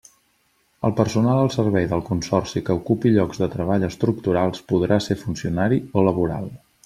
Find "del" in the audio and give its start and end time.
1.91-2.01